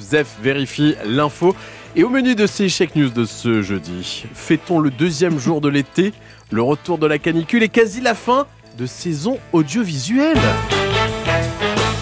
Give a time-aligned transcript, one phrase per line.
[0.00, 1.54] Zef vérifie l'info.
[1.94, 5.68] Et au menu de ces Check News de ce jeudi, fêtons le deuxième jour de
[5.68, 6.14] l'été,
[6.50, 8.46] le retour de la canicule et quasi la fin
[8.78, 10.38] de saison audiovisuelle.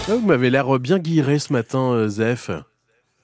[0.07, 2.51] Ah, vous m'avez l'air bien guiré ce matin, euh, Zef.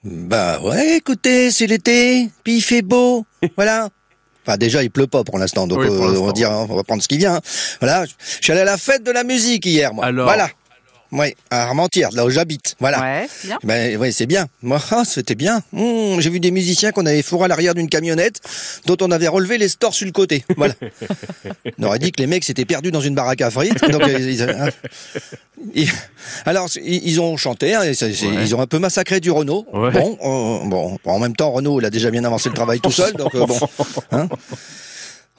[0.04, 3.24] Bah ouais, écoutez, c'est l'été, puis il fait beau,
[3.56, 3.88] voilà.
[4.46, 6.26] Enfin déjà il pleut pas pour l'instant, donc Oui, pour euh, on l'instant.
[6.26, 7.36] va dire, on va prendre ce qui vient.
[7.36, 7.40] hein.
[7.80, 10.04] Voilà, je suis allé à la fête de la musique hier, moi.
[10.04, 10.50] Alors Voilà.
[11.12, 12.76] Oui, à Armentières, là où j'habite.
[12.78, 13.00] Voilà.
[13.00, 13.58] Ouais, c'est bien.
[13.64, 14.46] Ben ouais, c'est bien.
[14.62, 15.62] Moi, ah, c'était bien.
[15.72, 18.40] Mmh, J'ai vu des musiciens qu'on avait fourré à l'arrière d'une camionnette,
[18.86, 20.44] dont on avait relevé les stores sur le côté.
[20.56, 20.74] Voilà.
[21.78, 23.80] on aurait dit que les mecs s'étaient perdus dans une baraque à frites.
[23.90, 24.72] Donc, euh, ils-.
[25.74, 25.90] Ils-
[26.46, 27.74] alors, ils ont chanté.
[27.74, 27.92] hein, Ouais.
[28.42, 29.66] Ils ont un peu massacré du Renault.
[29.72, 29.90] Ouais.
[29.90, 30.98] Bon, euh, bon.
[31.04, 33.12] En même temps, Renault, il a déjà bien avancé le travail tout seul.
[33.14, 33.58] Donc euh, bon.
[34.12, 34.28] Hein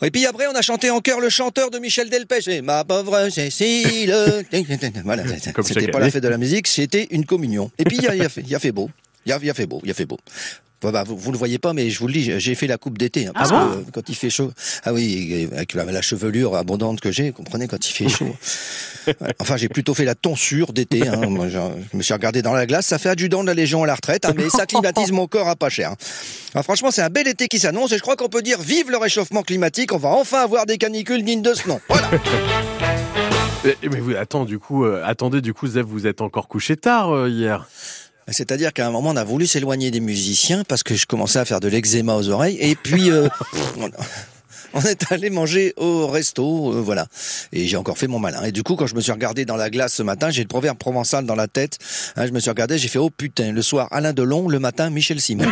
[0.03, 2.83] et puis après, on a chanté en chœur le chanteur de Michel Delpech, et ma
[2.83, 4.15] pauvre Cécile.
[5.05, 5.23] voilà,
[5.63, 7.71] c'était pas la fête de la musique, c'était une communion.
[7.77, 8.89] Et puis il y a, y a fait, il y a fait beau,
[9.25, 10.17] il y a, y a fait beau, il y a fait beau.
[10.81, 12.77] Bah, bah, vous, vous le voyez pas, mais je vous le dis, j'ai- fait la
[12.77, 13.27] coupe d'été.
[13.27, 14.51] hein, parce Ah que, euh, quand il fait chaud.
[14.83, 18.35] Ah oui, avec la, la chevelure abondante que j'ai, comprenez, quand il fait chaud.
[19.39, 21.07] Enfin, j'ai plutôt fait la tonsure d'été.
[21.07, 21.17] Hein.
[21.29, 21.57] Moi, je,
[21.91, 22.87] je me suis regardé dans la glace.
[22.87, 25.47] Ça fait adjudant de la Légion à la retraite, hein, mais ça climatise mon corps
[25.49, 25.93] à pas cher.
[26.53, 28.89] Alors, franchement, c'est un bel été qui s'annonce et je crois qu'on peut dire vive
[28.91, 29.93] le réchauffement climatique.
[29.93, 31.79] On va enfin avoir des canicules dignes de ce nom.
[31.89, 32.09] Voilà.
[33.63, 36.75] Eh, Mais vous, attends, du coup, euh, attendez, du coup, Zef, vous êtes encore couché
[36.77, 37.67] tard euh, hier.
[38.31, 41.45] C'est-à-dire qu'à un moment, on a voulu s'éloigner des musiciens parce que je commençais à
[41.45, 42.57] faire de l'eczéma aux oreilles.
[42.59, 43.27] Et puis, euh,
[44.73, 47.07] on, est allé manger au resto, euh, voilà.
[47.51, 48.43] Et j'ai encore fait mon malin.
[48.43, 50.47] Et du coup, quand je me suis regardé dans la glace ce matin, j'ai le
[50.47, 51.77] proverbe provençal dans la tête.
[52.15, 53.51] Hein, je me suis regardé, j'ai fait oh putain.
[53.51, 54.47] Le soir, Alain Delon.
[54.47, 55.45] Le matin, Michel Simon.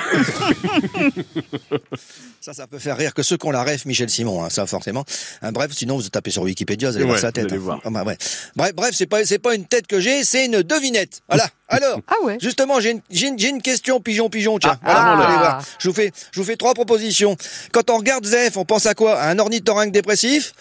[2.41, 4.44] ça, ça peut faire rire que ceux qui ont la ref Michel Simon.
[4.44, 5.03] Hein, ça forcément.
[5.41, 7.53] Hein, bref, sinon vous tapez sur Wikipédia, vous allez Ouais, voir sa tête.
[7.53, 7.81] voir.
[7.83, 8.17] Ah, bah, ouais.
[8.55, 11.22] Bref, bref, c'est pas c'est pas une tête que j'ai, c'est une devinette.
[11.27, 11.50] Voilà.
[11.70, 14.80] Alors, ah justement, j'ai une, question pigeon-pigeon, tiens.
[14.84, 17.38] Ah, je vous fais, trois propositions.
[17.72, 19.22] Quand on regarde Zef, on pense à quoi?
[19.22, 20.53] Un ornithorynque dépressif?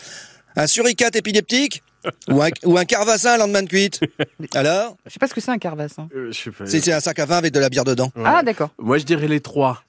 [0.57, 1.83] Un suricate épileptique?
[2.31, 4.01] Ou un, ou un carvassin lendemain de cuite?
[4.55, 4.97] Alors?
[5.05, 6.09] Je sais pas ce que c'est un carvassin.
[6.15, 6.31] Euh,
[6.65, 8.13] c'est un sac à vin avec de la bière dedans.
[8.25, 8.71] Ah d'accord.
[8.79, 9.83] Moi je dirais les trois.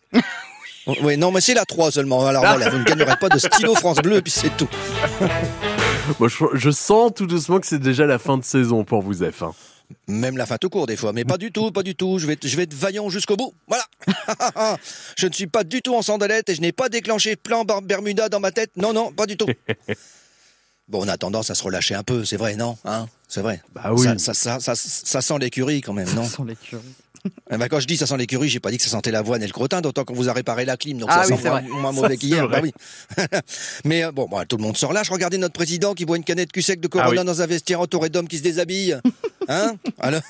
[0.87, 2.25] Oh, oui, non mais c'est la trois seulement.
[2.25, 4.67] Alors voilà, vous ne gagnerez pas de stylo France Bleu et puis c'est tout.
[6.19, 9.53] Moi je, sens tout doucement que c'est déjà la fin de saison pour vous F1.
[10.07, 12.19] Même la fin tout court des fois, mais pas du tout, pas du tout.
[12.19, 13.53] Je vais, être- je vais être vaillant jusqu'au bout.
[13.67, 13.85] Voilà.
[15.17, 17.81] je ne suis pas du tout en sandalette et je n'ai pas déclenché plan Bar-
[17.81, 18.71] Bermuda dans ma tête.
[18.75, 19.47] Non, non, pas du tout.
[20.87, 23.61] Bon, on a tendance à se relâcher un peu, c'est vrai, non hein C'est vrai.
[23.75, 24.07] Bah oui.
[24.17, 26.23] Ça, ça, ça, ça, ça sent l'écurie quand même, non?
[26.23, 26.81] Ce sont les curieux.
[27.51, 29.43] Eh ben, Quand je dis ça sent l'écurie, j'ai pas dit que ça sentait l'avoine
[29.43, 31.47] et le crottin, d'autant qu'on vous a réparé la clim, donc Ah ça oui, sent
[31.69, 32.47] moins, Ça, mauvais qu'hier.
[32.49, 32.73] Bah oui.
[33.85, 35.11] Mais euh, bon, bah, tout le monde se relâche.
[35.11, 37.23] Regardez notre président qui boit une canette cul sec de Corona Ah oui.
[37.27, 38.97] dans un vestiaire entouré d'hommes qui se déshabillent.
[39.49, 40.21] Hein Alors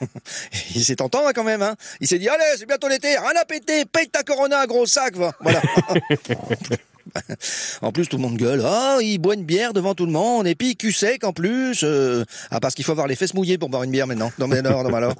[0.74, 1.62] Il s'est tentant quand même.
[1.62, 4.86] Hein Il s'est dit allez, c'est bientôt l'été, rien à péter, paye ta Corona, gros
[4.86, 5.32] sac, va.
[5.40, 5.60] Voilà.
[7.82, 8.62] En plus, tout le monde gueule.
[8.64, 10.46] Ah, il boit une bière devant tout le monde.
[10.46, 11.80] Et puis, cul sec en plus.
[11.84, 14.32] euh, Ah, parce qu'il faut avoir les fesses mouillées pour boire une bière maintenant.
[14.38, 15.14] Non, mais non, non, alors.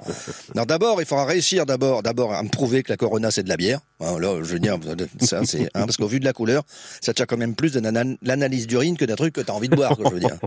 [0.55, 3.49] Non, d'abord, il faudra réussir d'abord, d'abord à me prouver que la Corona c'est de
[3.49, 3.79] la bière.
[4.01, 4.77] Hein, là, je veux dire,
[5.21, 6.63] ça c'est, hein, parce qu'au vu de la couleur,
[7.01, 9.69] ça tient quand même plus de l'ana- l'analyse d'urine que d'un truc que t'as envie
[9.69, 10.37] de boire, quoi, je veux dire.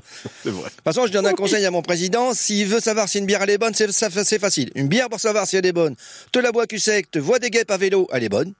[0.42, 0.64] C'est vrai.
[0.64, 2.34] De toute façon, je donne un conseil à mon président.
[2.34, 4.70] S'il veut savoir si une bière elle est bonne, c'est facile.
[4.75, 5.94] Une bière pour savoir si elle est bonne.
[6.32, 8.52] Te la bois cul sec, te vois des guêpes à vélo, elle est bonne.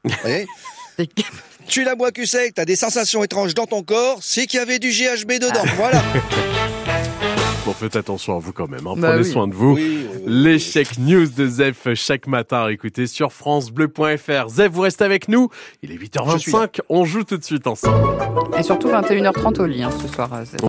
[1.69, 4.62] tu la bois cul sec, t'as des sensations étranges dans ton corps, c'est qu'il y
[4.62, 5.64] avait du GHB dedans.
[5.76, 6.03] Voilà.
[7.64, 8.84] Bon, faites attention à vous quand même.
[8.88, 8.94] hein.
[8.97, 9.30] Bah Prenez oui.
[9.30, 9.75] soin de vous.
[9.75, 10.22] Oui, oui, oui.
[10.26, 14.48] Les Check News de Zef chaque matin, écoutez sur francebleu.fr.
[14.48, 15.48] Zef, vous restez avec nous.
[15.80, 16.80] Il est Je suis 8h25.
[16.88, 18.19] On joue tout de suite ensemble.
[18.59, 20.30] Et surtout 21h30 au lit hein, ce soir.
[20.34, 20.59] euh, c'est-